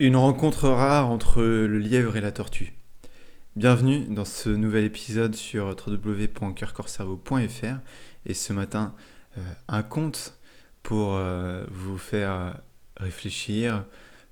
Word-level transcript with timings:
Une 0.00 0.16
rencontre 0.16 0.68
rare 0.70 1.10
entre 1.10 1.42
le 1.42 1.78
lièvre 1.78 2.16
et 2.16 2.22
la 2.22 2.32
tortue. 2.32 2.72
Bienvenue 3.54 4.06
dans 4.08 4.24
ce 4.24 4.48
nouvel 4.48 4.84
épisode 4.84 5.34
sur 5.34 5.76
www.coeurcorcerveau.fr 5.86 7.76
et 8.24 8.32
ce 8.32 8.54
matin 8.54 8.94
euh, 9.36 9.42
un 9.68 9.82
conte 9.82 10.38
pour 10.82 11.16
euh, 11.16 11.66
vous 11.70 11.98
faire 11.98 12.62
réfléchir, 12.96 13.84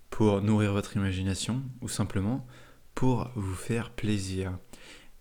pour 0.08 0.40
nourrir 0.40 0.72
votre 0.72 0.96
imagination 0.96 1.60
ou 1.82 1.88
simplement 1.90 2.46
pour 2.94 3.30
vous 3.34 3.54
faire 3.54 3.90
plaisir. 3.90 4.56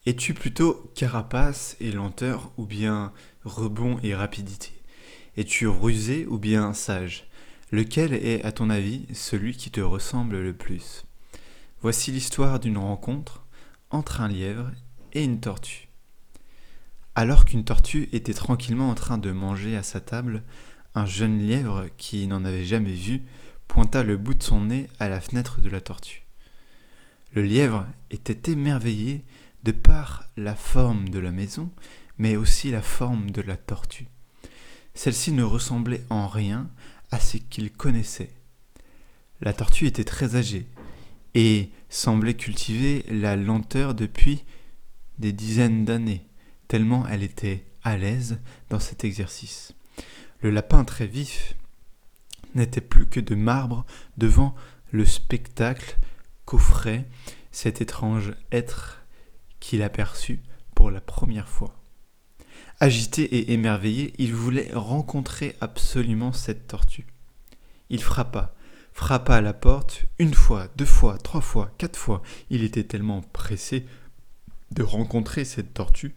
Es-tu 0.05 0.33
plutôt 0.33 0.89
carapace 0.95 1.75
et 1.81 1.91
lenteur 1.91 2.53
ou 2.55 2.65
bien 2.65 3.11
rebond 3.43 3.99
et 4.01 4.15
rapidité? 4.15 4.71
Es-tu 5.35 5.67
rusé 5.67 6.25
ou 6.25 6.37
bien 6.37 6.73
sage? 6.73 7.27
Lequel 7.71 8.13
est, 8.13 8.45
à 8.45 8.53
ton 8.53 8.69
avis, 8.69 9.05
celui 9.13 9.53
qui 9.53 9.71
te 9.71 9.81
ressemble 9.81 10.39
le 10.39 10.53
plus? 10.53 11.05
Voici 11.81 12.11
l'histoire 12.11 12.61
d'une 12.61 12.77
rencontre 12.77 13.45
entre 13.89 14.21
un 14.21 14.29
lièvre 14.29 14.71
et 15.11 15.25
une 15.25 15.41
tortue. 15.41 15.89
Alors 17.13 17.43
qu'une 17.43 17.65
tortue 17.65 18.07
était 18.13 18.33
tranquillement 18.33 18.89
en 18.89 18.95
train 18.95 19.17
de 19.17 19.31
manger 19.31 19.75
à 19.75 19.83
sa 19.83 19.99
table, 19.99 20.43
un 20.95 21.05
jeune 21.05 21.39
lièvre 21.39 21.87
qui 21.97 22.25
n'en 22.27 22.45
avait 22.45 22.63
jamais 22.63 22.93
vu 22.93 23.23
pointa 23.67 24.01
le 24.01 24.15
bout 24.15 24.33
de 24.33 24.43
son 24.43 24.61
nez 24.61 24.87
à 24.99 25.09
la 25.09 25.19
fenêtre 25.19 25.59
de 25.59 25.69
la 25.69 25.81
tortue. 25.81 26.25
Le 27.33 27.41
lièvre 27.41 27.85
était 28.11 28.53
émerveillé 28.53 29.25
de 29.63 29.73
par 29.73 30.23
la 30.37 30.55
forme 30.55 31.09
de 31.09 31.19
la 31.19 31.31
maison, 31.31 31.69
mais 32.17 32.37
aussi 32.37 32.71
la 32.71 32.81
forme 32.81 33.29
de 33.29 33.41
la 33.41 33.57
tortue. 33.57 34.07
Celle-ci 34.93 35.33
ne 35.33 35.43
ressemblait 35.43 36.05
en 36.09 36.27
rien 36.27 36.69
à 37.11 37.19
ce 37.19 37.37
qu'il 37.37 37.71
connaissait. 37.71 38.31
La 39.41 39.53
tortue 39.53 39.85
était 39.85 40.03
très 40.03 40.35
âgée 40.35 40.67
et 41.35 41.69
semblait 41.89 42.33
cultiver 42.33 43.05
la 43.09 43.35
lenteur 43.35 43.93
depuis 43.93 44.43
des 45.19 45.31
dizaines 45.31 45.85
d'années, 45.85 46.25
tellement 46.67 47.07
elle 47.07 47.23
était 47.23 47.65
à 47.83 47.97
l'aise 47.97 48.39
dans 48.69 48.79
cet 48.79 49.03
exercice. 49.03 49.73
Le 50.41 50.49
lapin 50.49 50.83
très 50.83 51.07
vif 51.07 51.55
n'était 52.55 52.81
plus 52.81 53.07
que 53.07 53.19
de 53.19 53.35
marbre 53.35 53.85
devant 54.17 54.55
le 54.91 55.05
spectacle 55.05 55.97
qu'offrait 56.45 57.05
cet 57.51 57.81
étrange 57.81 58.33
être 58.51 59.03
qu'il 59.59 59.81
aperçut 59.81 60.41
pour 60.75 60.91
la 60.91 61.01
première 61.01 61.49
fois. 61.49 61.75
Agité 62.79 63.23
et 63.23 63.53
émerveillé, 63.53 64.13
il 64.19 64.35
voulait 64.35 64.71
rencontrer 64.73 65.55
absolument 65.61 66.31
cette 66.31 66.67
tortue. 66.67 67.07
Il 67.89 68.03
frappa, 68.03 68.53
frappa 68.93 69.37
à 69.37 69.41
la 69.41 69.53
porte 69.53 70.05
une 70.19 70.35
fois, 70.35 70.67
deux 70.75 70.85
fois, 70.85 71.17
trois 71.17 71.41
fois, 71.41 71.71
quatre 71.79 71.97
fois. 71.97 72.21
Il 72.51 72.63
était 72.63 72.83
tellement 72.83 73.21
pressé 73.21 73.87
de 74.71 74.83
rencontrer 74.83 75.43
cette 75.43 75.73
tortue 75.73 76.15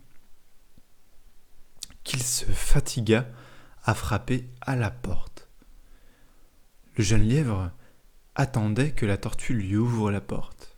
qu'il 2.05 2.23
se 2.23 2.45
fatigua 2.45 3.25
à 3.85 3.95
frapper 3.95 4.47
à 4.61 4.77
la 4.77 4.91
porte. 4.91 5.49
Le 6.97 7.05
jeune 7.05 7.27
lièvre 7.27 7.71
attendait 8.35 8.93
que 8.93 9.07
la 9.07 9.17
tortue 9.17 9.55
lui 9.55 9.77
ouvre 9.77 10.11
la 10.11 10.21
porte. 10.21 10.77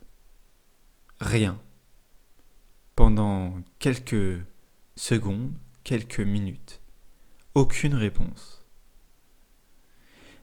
Rien. 1.19 1.59
Pendant 2.95 3.61
quelques 3.79 4.39
secondes, 4.95 5.53
quelques 5.83 6.19
minutes. 6.19 6.81
Aucune 7.55 7.95
réponse. 7.95 8.65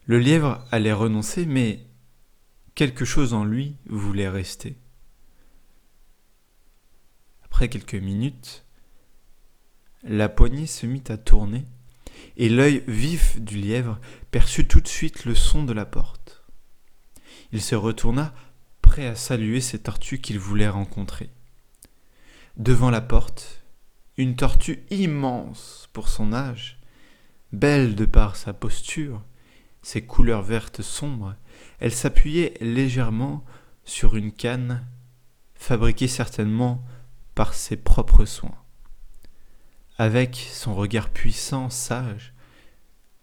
Le 0.07 0.19
lièvre 0.19 0.65
allait 0.71 0.93
renoncer, 0.93 1.47
mais 1.47 1.87
quelque 2.75 3.05
chose 3.05 3.33
en 3.33 3.45
lui 3.45 3.77
voulait 3.87 4.29
rester. 4.29 4.77
Après 7.43 7.69
quelques 7.69 7.95
minutes, 7.95 8.65
la 10.03 10.29
poignée 10.29 10.67
se 10.67 10.87
mit 10.87 11.05
à 11.09 11.17
tourner, 11.17 11.65
et 12.37 12.49
l'œil 12.49 12.85
vif 12.87 13.41
du 13.41 13.57
lièvre 13.59 13.99
perçut 14.31 14.67
tout 14.67 14.81
de 14.81 14.89
suite 14.89 15.25
le 15.25 15.35
son 15.35 15.65
de 15.65 15.73
la 15.73 15.85
porte. 15.85 16.45
Il 17.53 17.61
se 17.61 17.75
retourna, 17.75 18.35
prêt 18.83 19.07
à 19.07 19.15
saluer 19.15 19.61
ces 19.61 19.81
tortues 19.81 20.21
qu'il 20.21 20.39
voulait 20.39 20.69
rencontrer. 20.69 21.31
Devant 22.57 22.91
la 22.91 23.01
porte, 23.01 23.60
une 24.17 24.37
tortue 24.37 24.85
immense 24.91 25.89
pour 25.93 26.09
son 26.09 26.33
âge, 26.33 26.79
belle 27.53 27.95
de 27.95 28.05
par 28.05 28.37
sa 28.37 28.53
posture, 28.53 29.23
ses 29.83 30.03
couleurs 30.03 30.43
vertes 30.43 30.83
sombres, 30.83 31.35
elle 31.79 31.93
s'appuyait 31.93 32.55
légèrement 32.61 33.45
sur 33.85 34.17
une 34.17 34.33
canne, 34.33 34.87
fabriquée 35.55 36.09
certainement 36.09 36.85
par 37.35 37.55
ses 37.55 37.77
propres 37.77 38.25
soins. 38.25 38.59
Avec 39.99 40.37
son 40.53 40.75
regard 40.75 41.11
puissant, 41.11 41.71
sage 41.71 42.33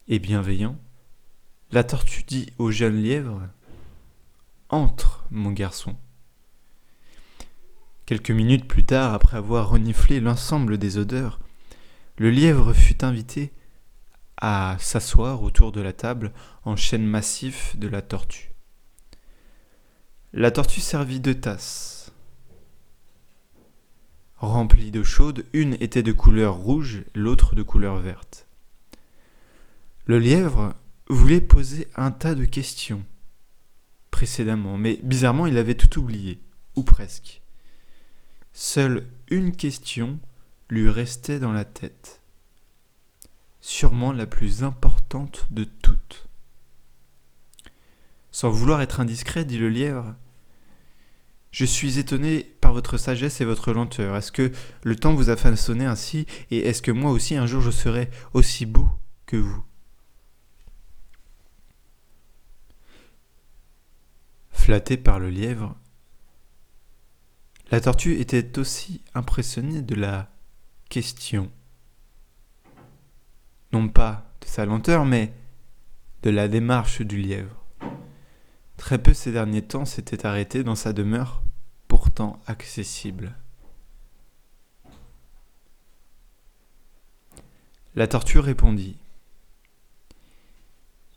et 0.07 0.19
bienveillant, 0.19 0.77
la 1.71 1.83
tortue 1.83 2.23
dit 2.23 2.53
au 2.57 2.71
jeune 2.71 3.01
lièvre 3.01 3.41
Entre, 4.69 5.25
mon 5.31 5.51
garçon. 5.51 5.95
Quelques 8.07 8.31
minutes 8.31 8.69
plus 8.69 8.85
tard, 8.85 9.13
après 9.13 9.35
avoir 9.35 9.69
reniflé 9.69 10.21
l'ensemble 10.21 10.77
des 10.77 10.97
odeurs, 10.97 11.41
le 12.17 12.31
lièvre 12.31 12.71
fut 12.71 13.03
invité 13.03 13.51
à 14.37 14.77
s'asseoir 14.79 15.43
autour 15.43 15.73
de 15.73 15.81
la 15.81 15.91
table 15.91 16.31
en 16.63 16.77
chêne 16.77 17.05
massif 17.05 17.75
de 17.77 17.89
la 17.89 18.01
tortue. 18.01 18.53
La 20.31 20.51
tortue 20.51 20.79
servit 20.79 21.19
deux 21.19 21.35
tasses. 21.35 22.13
Remplies 24.37 24.91
d'eau 24.91 25.03
chaude, 25.03 25.45
une 25.51 25.73
était 25.81 26.01
de 26.01 26.13
couleur 26.13 26.55
rouge, 26.55 27.03
l'autre 27.13 27.55
de 27.55 27.61
couleur 27.61 27.97
verte. 27.97 28.47
Le 30.05 30.17
lièvre 30.17 30.75
voulait 31.09 31.41
poser 31.41 31.89
un 31.97 32.11
tas 32.11 32.35
de 32.35 32.45
questions 32.45 33.03
précédemment, 34.11 34.77
mais 34.77 34.97
bizarrement 35.03 35.45
il 35.45 35.57
avait 35.57 35.75
tout 35.75 35.99
oublié, 35.99 36.39
ou 36.77 36.83
presque. 36.83 37.41
Seule 38.53 39.07
une 39.29 39.55
question 39.55 40.19
lui 40.69 40.89
restait 40.89 41.39
dans 41.39 41.51
la 41.51 41.65
tête, 41.65 42.21
sûrement 43.61 44.11
la 44.11 44.25
plus 44.25 44.63
importante 44.63 45.47
de 45.51 45.63
toutes. 45.63 46.27
Sans 48.31 48.49
vouloir 48.49 48.81
être 48.81 48.99
indiscret, 48.99 49.45
dit 49.45 49.57
le 49.57 49.69
lièvre, 49.69 50.15
je 51.51 51.65
suis 51.65 51.97
étonné 51.97 52.43
par 52.61 52.73
votre 52.73 52.97
sagesse 52.97 53.41
et 53.41 53.45
votre 53.45 53.73
lenteur. 53.73 54.15
Est-ce 54.15 54.31
que 54.31 54.51
le 54.83 54.95
temps 54.95 55.15
vous 55.15 55.29
a 55.29 55.37
façonné 55.37 55.85
ainsi, 55.85 56.27
et 56.51 56.59
est-ce 56.67 56.81
que 56.81 56.91
moi 56.91 57.11
aussi 57.11 57.35
un 57.35 57.47
jour 57.47 57.61
je 57.61 57.71
serai 57.71 58.11
aussi 58.33 58.65
beau 58.65 58.87
que 59.25 59.37
vous? 59.37 59.63
Flatté 64.51 64.97
par 64.97 65.17
le 65.17 65.29
lièvre, 65.29 65.75
la 67.71 67.81
tortue 67.81 68.19
était 68.19 68.57
aussi 68.59 69.01
impressionnée 69.13 69.81
de 69.81 69.95
la 69.95 70.29
question. 70.89 71.51
Non 73.73 73.89
pas 73.89 74.31
de 74.41 74.47
sa 74.47 74.65
lenteur, 74.65 75.05
mais 75.05 75.33
de 76.23 76.29
la 76.29 76.47
démarche 76.47 77.01
du 77.01 77.17
lièvre. 77.17 77.63
Très 78.77 79.01
peu 79.01 79.13
ces 79.13 79.31
derniers 79.31 79.63
temps 79.63 79.85
s'était 79.85 80.25
arrêté 80.25 80.63
dans 80.63 80.75
sa 80.75 80.93
demeure, 80.93 81.43
pourtant 81.87 82.41
accessible. 82.47 83.35
La 87.95 88.07
tortue 88.07 88.39
répondit 88.39 88.95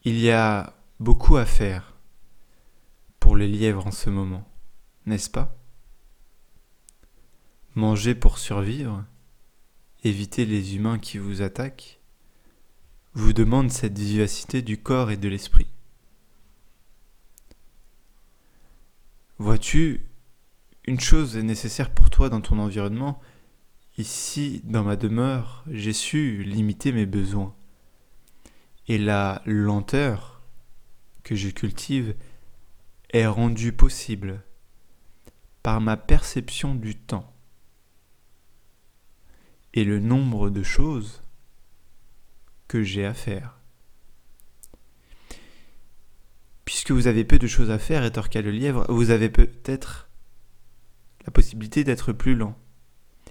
Il 0.05 0.19
y 0.19 0.31
a 0.31 0.75
beaucoup 0.99 1.37
à 1.37 1.45
faire 1.45 1.95
pour 3.21 3.37
les 3.37 3.47
lièvres 3.47 3.87
en 3.87 3.93
ce 3.93 4.11
moment, 4.11 4.49
n'est-ce 5.07 5.31
pas? 5.31 5.60
Manger 7.77 8.17
pour 8.17 8.39
survivre, 8.39 9.05
éviter 10.03 10.45
les 10.45 10.75
humains 10.75 10.99
qui 10.99 11.19
vous 11.19 11.41
attaquent, 11.41 12.01
vous 13.15 13.33
demande 13.33 13.71
cette 13.71 13.97
vivacité 13.97 14.61
du 14.61 14.77
corps 14.77 15.13
et 15.13 15.17
de 15.17 15.29
l'esprit. 15.29 15.69
Vois-tu, 19.39 20.05
une 20.85 20.99
chose 20.99 21.37
est 21.37 21.45
nécessaire 21.45 21.91
pour 21.91 22.11
toi 22.11 22.29
dans 22.29 22.41
ton 22.41 22.59
environnement. 22.59 23.21
Ici, 23.99 24.63
dans 24.65 24.83
ma 24.83 24.97
demeure, 24.97 25.65
j'ai 25.71 25.93
su 25.93 26.43
limiter 26.43 26.91
mes 26.91 27.07
besoins. 27.07 27.55
Et 28.89 28.99
la 28.99 29.43
lenteur 29.47 30.43
que 31.23 31.37
je 31.37 31.51
cultive 31.51 32.17
est 33.11 33.27
rendue 33.29 33.73
possible 33.73 34.43
par 35.63 35.81
ma 35.81 35.97
perception 35.97 36.75
du 36.75 36.97
temps 36.97 37.33
et 39.75 39.85
le 39.85 40.01
nombre 40.01 40.51
de 40.51 40.63
choses 40.63 41.23
que 42.69 42.83
j'ai 42.83 43.05
à 43.05 43.15
faire. 43.15 43.59
Puisque 46.65 46.91
vous 46.91 47.07
avez 47.07 47.25
peu 47.25 47.39
de 47.39 47.47
choses 47.47 47.71
à 47.71 47.79
faire, 47.79 48.03
rétorqua 48.03 48.43
le 48.43 48.51
lièvre, 48.51 48.87
vous 48.89 49.11
avez 49.11 49.29
peut-être 49.29 50.09
la 51.27 51.33
possibilité 51.33 51.85
d'être 51.85 52.13
plus 52.13 52.35
lent 52.35 52.57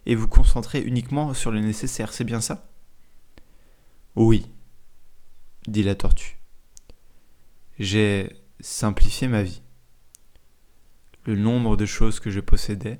et 0.05 0.15
vous 0.15 0.27
concentrer 0.27 0.81
uniquement 0.81 1.33
sur 1.33 1.51
le 1.51 1.59
nécessaire, 1.59 2.13
c'est 2.13 2.23
bien 2.23 2.41
ça? 2.41 2.69
Oui, 4.15 4.45
dit 5.67 5.83
la 5.83 5.95
tortue. 5.95 6.37
J'ai 7.79 8.35
simplifié 8.59 9.27
ma 9.27 9.43
vie. 9.43 9.61
Le 11.25 11.35
nombre 11.35 11.77
de 11.77 11.85
choses 11.85 12.19
que 12.19 12.29
je 12.29 12.39
possédais 12.39 12.99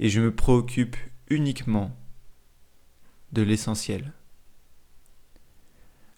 et 0.00 0.08
je 0.08 0.20
me 0.20 0.34
préoccupe 0.34 0.96
uniquement 1.28 1.94
de 3.32 3.42
l'essentiel. 3.42 4.12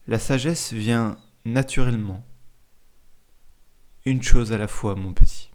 La 0.06 0.20
sagesse 0.20 0.72
vient 0.72 1.18
naturellement. 1.44 2.24
Une 4.06 4.22
chose 4.22 4.52
à 4.52 4.58
la 4.58 4.68
fois, 4.68 4.94
mon 4.94 5.12
petit. 5.12 5.50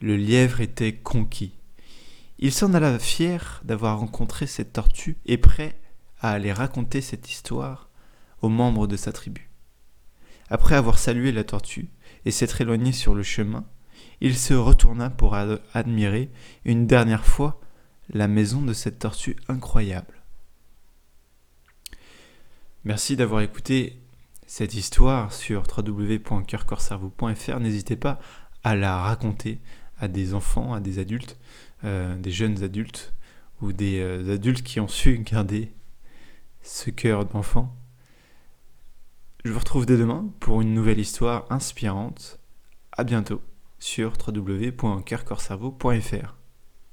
Le 0.00 0.16
lièvre 0.16 0.60
était 0.60 0.94
conquis. 0.94 1.54
Il 2.38 2.52
s'en 2.52 2.74
alla 2.74 2.98
fier 2.98 3.62
d'avoir 3.64 3.98
rencontré 3.98 4.46
cette 4.46 4.74
tortue 4.74 5.16
et 5.24 5.38
prêt 5.38 5.80
à 6.20 6.32
aller 6.32 6.52
raconter 6.52 7.00
cette 7.00 7.30
histoire 7.30 7.88
aux 8.42 8.50
membres 8.50 8.86
de 8.86 8.98
sa 8.98 9.12
tribu. 9.12 9.48
Après 10.50 10.74
avoir 10.74 10.98
salué 10.98 11.32
la 11.32 11.44
tortue 11.44 11.88
et 12.26 12.30
s'être 12.30 12.60
éloigné 12.60 12.92
sur 12.92 13.14
le 13.14 13.22
chemin, 13.22 13.64
il 14.20 14.36
se 14.36 14.54
retourna 14.54 15.10
pour 15.10 15.34
admirer 15.34 16.30
une 16.64 16.86
dernière 16.86 17.24
fois 17.24 17.60
la 18.10 18.28
maison 18.28 18.62
de 18.62 18.72
cette 18.72 18.98
tortue 18.98 19.36
incroyable. 19.48 20.22
Merci 22.84 23.16
d'avoir 23.16 23.40
écouté 23.40 23.98
cette 24.46 24.74
histoire 24.74 25.32
sur 25.32 25.62
www.coeurcorcerveau.fr. 25.62 27.60
N'hésitez 27.60 27.96
pas 27.96 28.18
à 28.62 28.76
la 28.76 28.98
raconter 28.98 29.60
à 29.98 30.08
des 30.08 30.34
enfants, 30.34 30.74
à 30.74 30.80
des 30.80 30.98
adultes, 30.98 31.38
euh, 31.84 32.16
des 32.16 32.30
jeunes 32.30 32.62
adultes 32.62 33.14
ou 33.62 33.72
des 33.72 34.00
euh, 34.00 34.34
adultes 34.34 34.62
qui 34.62 34.80
ont 34.80 34.88
su 34.88 35.18
garder 35.18 35.72
ce 36.62 36.90
cœur 36.90 37.24
d'enfant. 37.24 37.74
Je 39.44 39.52
vous 39.52 39.58
retrouve 39.58 39.86
dès 39.86 39.96
demain 39.96 40.26
pour 40.40 40.60
une 40.60 40.74
nouvelle 40.74 40.98
histoire 40.98 41.46
inspirante. 41.50 42.38
À 42.92 43.04
bientôt 43.04 43.40
sur 43.78 44.14
www.coeurcorcerveau.fr. 44.26 46.43